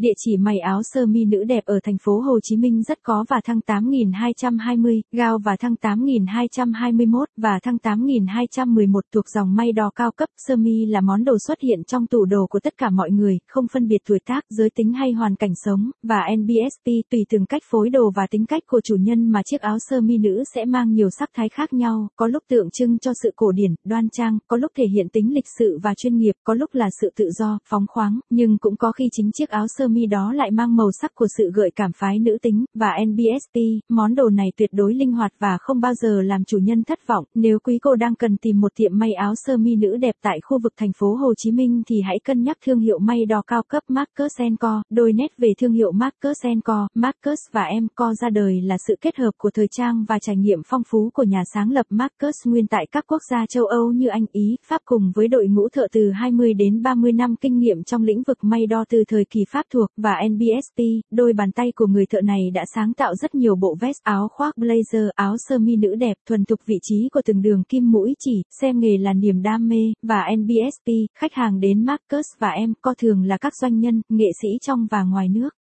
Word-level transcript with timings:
Địa 0.00 0.12
chỉ 0.16 0.36
may 0.36 0.58
áo 0.58 0.82
sơ 0.82 1.06
mi 1.06 1.24
nữ 1.24 1.44
đẹp 1.44 1.64
ở 1.64 1.80
thành 1.82 1.98
phố 1.98 2.20
Hồ 2.20 2.40
Chí 2.42 2.56
Minh 2.56 2.82
rất 2.82 2.98
có 3.02 3.24
và 3.28 3.40
thăng 3.44 3.60
8220, 3.60 5.02
gao 5.12 5.38
và 5.44 5.56
thăng 5.60 5.76
8221 5.76 7.28
và 7.36 7.58
thăng 7.62 7.78
8211 7.78 9.04
thuộc 9.14 9.24
dòng 9.34 9.54
may 9.54 9.72
đo 9.72 9.90
cao 9.94 10.10
cấp. 10.16 10.28
Sơ 10.46 10.56
mi 10.56 10.86
là 10.86 11.00
món 11.00 11.24
đồ 11.24 11.38
xuất 11.46 11.60
hiện 11.60 11.84
trong 11.84 12.06
tủ 12.06 12.24
đồ 12.24 12.46
của 12.50 12.60
tất 12.60 12.76
cả 12.78 12.90
mọi 12.90 13.10
người, 13.10 13.38
không 13.48 13.66
phân 13.72 13.88
biệt 13.88 13.98
tuổi 14.08 14.18
tác, 14.26 14.44
giới 14.50 14.70
tính 14.70 14.92
hay 14.92 15.12
hoàn 15.12 15.36
cảnh 15.36 15.52
sống, 15.64 15.90
và 16.02 16.20
NBSP 16.36 16.86
tùy 17.10 17.20
từng 17.30 17.46
cách 17.46 17.62
phối 17.70 17.90
đồ 17.90 18.10
và 18.16 18.26
tính 18.30 18.46
cách 18.46 18.62
của 18.66 18.80
chủ 18.84 18.96
nhân 19.00 19.28
mà 19.28 19.42
chiếc 19.42 19.60
áo 19.60 19.78
sơ 19.78 20.00
mi 20.00 20.18
nữ 20.18 20.42
sẽ 20.54 20.64
mang 20.64 20.92
nhiều 20.92 21.08
sắc 21.18 21.30
thái 21.36 21.48
khác 21.48 21.72
nhau, 21.72 22.08
có 22.16 22.26
lúc 22.26 22.42
tượng 22.48 22.70
trưng 22.70 22.98
cho 22.98 23.12
sự 23.22 23.30
cổ 23.36 23.52
điển, 23.52 23.74
đoan 23.84 24.08
trang, 24.08 24.38
có 24.48 24.56
lúc 24.56 24.72
thể 24.76 24.84
hiện 24.94 25.08
tính 25.08 25.34
lịch 25.34 25.48
sự 25.58 25.78
và 25.82 25.94
chuyên 25.94 26.16
nghiệp, 26.16 26.34
có 26.44 26.54
lúc 26.54 26.74
là 26.74 26.88
sự 27.00 27.10
tự 27.16 27.30
do, 27.30 27.58
phóng 27.68 27.86
khoáng, 27.88 28.20
nhưng 28.30 28.58
cũng 28.58 28.76
có 28.76 28.92
khi 28.92 29.08
chính 29.12 29.30
chiếc 29.32 29.48
áo 29.48 29.66
sơ 29.68 29.89
mi 29.92 30.06
đó 30.06 30.32
lại 30.32 30.50
mang 30.50 30.76
màu 30.76 30.90
sắc 31.00 31.14
của 31.14 31.26
sự 31.38 31.50
gợi 31.54 31.70
cảm 31.76 31.92
phái 31.92 32.18
nữ 32.18 32.38
tính, 32.42 32.64
và 32.74 32.98
NBST, 33.06 33.58
món 33.88 34.14
đồ 34.14 34.28
này 34.28 34.52
tuyệt 34.56 34.70
đối 34.72 34.94
linh 34.94 35.12
hoạt 35.12 35.32
và 35.38 35.58
không 35.60 35.80
bao 35.80 35.94
giờ 35.94 36.22
làm 36.22 36.44
chủ 36.44 36.58
nhân 36.58 36.84
thất 36.84 37.06
vọng. 37.06 37.24
Nếu 37.34 37.58
quý 37.58 37.78
cô 37.82 37.94
đang 37.94 38.14
cần 38.14 38.36
tìm 38.36 38.60
một 38.60 38.72
tiệm 38.74 38.98
may 38.98 39.12
áo 39.12 39.34
sơ 39.34 39.56
mi 39.56 39.76
nữ 39.76 39.96
đẹp 39.96 40.14
tại 40.22 40.40
khu 40.42 40.58
vực 40.62 40.72
thành 40.76 40.92
phố 40.98 41.14
Hồ 41.14 41.34
Chí 41.36 41.52
Minh 41.52 41.82
thì 41.88 42.00
hãy 42.00 42.18
cân 42.24 42.42
nhắc 42.42 42.58
thương 42.66 42.78
hiệu 42.78 42.98
may 42.98 43.24
đo 43.26 43.42
cao 43.46 43.62
cấp 43.68 43.82
Marcus 43.88 44.40
Co. 44.60 44.82
Đôi 44.90 45.12
nét 45.12 45.26
về 45.38 45.48
thương 45.60 45.72
hiệu 45.72 45.92
Marcus 45.92 46.46
Co. 46.64 46.88
Marcus 46.94 47.38
và 47.52 47.62
em 47.62 47.86
Co 47.94 48.14
ra 48.14 48.30
đời 48.30 48.60
là 48.60 48.76
sự 48.88 48.94
kết 49.00 49.16
hợp 49.16 49.30
của 49.38 49.50
thời 49.54 49.66
trang 49.70 50.04
và 50.08 50.18
trải 50.18 50.36
nghiệm 50.36 50.62
phong 50.66 50.82
phú 50.90 51.10
của 51.14 51.22
nhà 51.22 51.42
sáng 51.54 51.70
lập 51.70 51.86
Marcus 51.90 52.34
nguyên 52.44 52.66
tại 52.66 52.86
các 52.92 53.04
quốc 53.06 53.22
gia 53.30 53.46
châu 53.46 53.64
Âu 53.64 53.92
như 53.92 54.06
Anh, 54.08 54.24
Ý, 54.32 54.56
Pháp 54.66 54.80
cùng 54.84 55.12
với 55.14 55.28
đội 55.28 55.46
ngũ 55.46 55.68
thợ 55.68 55.86
từ 55.92 56.10
20 56.10 56.54
đến 56.54 56.82
30 56.82 57.12
năm 57.12 57.34
kinh 57.40 57.58
nghiệm 57.58 57.84
trong 57.84 58.02
lĩnh 58.02 58.22
vực 58.22 58.38
may 58.42 58.66
đo 58.66 58.84
từ 58.88 59.04
thời 59.08 59.24
kỳ 59.30 59.40
Pháp 59.52 59.66
thuộc 59.72 59.79
và 59.96 60.14
NBSP, 60.28 60.82
đôi 61.10 61.32
bàn 61.32 61.52
tay 61.52 61.72
của 61.76 61.86
người 61.86 62.06
thợ 62.06 62.20
này 62.20 62.50
đã 62.54 62.64
sáng 62.74 62.94
tạo 62.94 63.14
rất 63.14 63.34
nhiều 63.34 63.56
bộ 63.56 63.76
vest, 63.80 63.96
áo 64.02 64.28
khoác 64.28 64.54
blazer, 64.56 65.08
áo 65.14 65.36
sơ 65.48 65.58
mi 65.58 65.76
nữ 65.76 65.94
đẹp, 65.94 66.16
thuần 66.28 66.44
thục 66.44 66.60
vị 66.66 66.78
trí 66.82 67.08
của 67.12 67.20
từng 67.24 67.42
đường 67.42 67.62
kim 67.64 67.90
mũi 67.90 68.14
chỉ, 68.18 68.42
xem 68.60 68.80
nghề 68.80 68.98
là 68.98 69.12
niềm 69.12 69.42
đam 69.42 69.68
mê, 69.68 69.92
và 70.02 70.28
NBSP, 70.36 70.88
khách 71.18 71.34
hàng 71.34 71.60
đến 71.60 71.84
Marcus 71.84 72.26
và 72.38 72.50
em, 72.50 72.72
co 72.82 72.94
thường 72.98 73.22
là 73.22 73.38
các 73.38 73.52
doanh 73.62 73.78
nhân, 73.78 74.02
nghệ 74.08 74.28
sĩ 74.42 74.48
trong 74.66 74.86
và 74.90 75.02
ngoài 75.02 75.28
nước. 75.28 75.59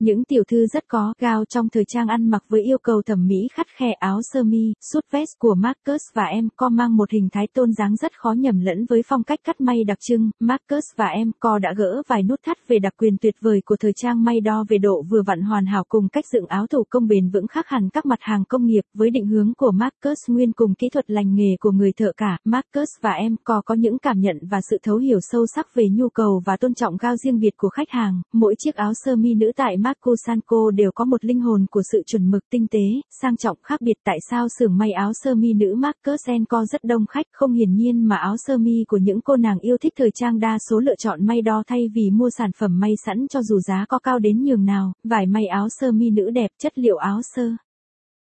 Những 0.00 0.24
tiểu 0.24 0.42
thư 0.50 0.66
rất 0.66 0.88
có 0.88 1.14
gao 1.18 1.44
trong 1.44 1.68
thời 1.68 1.84
trang 1.84 2.08
ăn 2.08 2.30
mặc 2.30 2.44
với 2.48 2.62
yêu 2.62 2.78
cầu 2.82 3.02
thẩm 3.02 3.26
mỹ 3.26 3.48
khắt 3.52 3.66
khe 3.76 3.92
áo 3.92 4.20
sơ 4.22 4.42
mi, 4.42 4.72
suit 4.92 5.04
vest 5.10 5.30
của 5.38 5.54
Marcus 5.54 6.02
và 6.14 6.24
em 6.24 6.48
co 6.56 6.68
mang 6.68 6.96
một 6.96 7.10
hình 7.10 7.28
thái 7.32 7.46
tôn 7.54 7.72
dáng 7.72 7.96
rất 7.96 8.12
khó 8.18 8.32
nhầm 8.32 8.60
lẫn 8.60 8.86
với 8.88 9.02
phong 9.08 9.22
cách 9.22 9.38
cắt 9.44 9.60
may 9.60 9.84
đặc 9.84 9.98
trưng. 10.00 10.30
Marcus 10.40 10.84
và 10.96 11.06
em 11.06 11.30
co 11.40 11.58
đã 11.58 11.74
gỡ 11.76 12.02
vài 12.08 12.22
nút 12.22 12.40
thắt 12.46 12.68
về 12.68 12.78
đặc 12.78 12.92
quyền 12.98 13.16
tuyệt 13.20 13.34
vời 13.40 13.60
của 13.64 13.76
thời 13.76 13.92
trang 13.96 14.24
may 14.24 14.40
đo 14.40 14.64
về 14.68 14.78
độ 14.78 15.02
vừa 15.10 15.22
vặn 15.26 15.40
hoàn 15.40 15.66
hảo 15.66 15.84
cùng 15.88 16.08
cách 16.08 16.24
dựng 16.32 16.46
áo 16.46 16.66
thủ 16.66 16.84
công 16.90 17.08
bền 17.08 17.30
vững 17.30 17.46
khác 17.46 17.66
hẳn 17.68 17.88
các 17.92 18.06
mặt 18.06 18.18
hàng 18.20 18.44
công 18.48 18.66
nghiệp 18.66 18.82
với 18.94 19.10
định 19.10 19.26
hướng 19.26 19.52
của 19.54 19.70
Marcus 19.70 20.30
nguyên 20.30 20.52
cùng 20.52 20.74
kỹ 20.74 20.88
thuật 20.88 21.10
lành 21.10 21.34
nghề 21.34 21.56
của 21.60 21.70
người 21.70 21.92
thợ 21.92 22.12
cả. 22.16 22.38
Marcus 22.44 22.88
và 23.00 23.10
em 23.10 23.36
co 23.44 23.62
có 23.64 23.74
những 23.74 23.98
cảm 23.98 24.20
nhận 24.20 24.38
và 24.50 24.60
sự 24.70 24.76
thấu 24.82 24.96
hiểu 24.96 25.18
sâu 25.20 25.46
sắc 25.46 25.74
về 25.74 25.88
nhu 25.92 26.08
cầu 26.08 26.42
và 26.46 26.56
tôn 26.56 26.74
trọng 26.74 26.98
cao 26.98 27.16
riêng 27.16 27.38
biệt 27.38 27.56
của 27.56 27.68
khách 27.68 27.90
hàng. 27.90 28.22
Mỗi 28.32 28.54
chiếc 28.58 28.74
áo 28.74 28.92
sơ 28.94 29.16
mi 29.16 29.34
nữ 29.34 29.52
tại 29.56 29.76
Marco 29.86 30.12
Sanco 30.26 30.70
đều 30.70 30.90
có 30.94 31.04
một 31.04 31.24
linh 31.24 31.40
hồn 31.40 31.66
của 31.70 31.82
sự 31.92 32.02
chuẩn 32.06 32.30
mực 32.30 32.42
tinh 32.50 32.66
tế, 32.70 32.84
sang 33.20 33.36
trọng 33.36 33.58
khác 33.62 33.80
biệt 33.80 33.96
tại 34.04 34.18
sao 34.30 34.46
xưởng 34.58 34.76
may 34.76 34.92
áo 34.92 35.12
sơ 35.12 35.34
mi 35.34 35.52
nữ 35.52 35.74
Marco 35.74 36.16
Sanco 36.26 36.64
rất 36.64 36.84
đông 36.84 37.06
khách, 37.06 37.26
không 37.32 37.52
hiển 37.52 37.74
nhiên 37.74 38.04
mà 38.04 38.16
áo 38.16 38.36
sơ 38.36 38.58
mi 38.58 38.84
của 38.88 38.96
những 38.96 39.20
cô 39.20 39.36
nàng 39.36 39.58
yêu 39.58 39.76
thích 39.78 39.92
thời 39.96 40.10
trang 40.10 40.38
đa 40.38 40.58
số 40.70 40.80
lựa 40.80 40.94
chọn 40.98 41.26
may 41.26 41.42
đo 41.42 41.62
thay 41.66 41.88
vì 41.94 42.10
mua 42.10 42.30
sản 42.38 42.50
phẩm 42.58 42.80
may 42.80 42.94
sẵn 43.06 43.26
cho 43.28 43.42
dù 43.42 43.60
giá 43.60 43.84
có 43.88 43.98
cao 43.98 44.18
đến 44.18 44.44
nhường 44.44 44.64
nào, 44.64 44.92
vải 45.04 45.26
may 45.26 45.46
áo 45.46 45.68
sơ 45.80 45.92
mi 45.92 46.10
nữ 46.10 46.30
đẹp, 46.30 46.50
chất 46.58 46.78
liệu 46.78 46.96
áo 46.96 47.20
sơ. 47.22 47.42